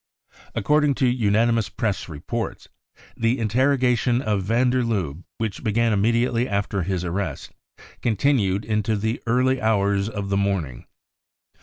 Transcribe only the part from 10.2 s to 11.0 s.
the morning.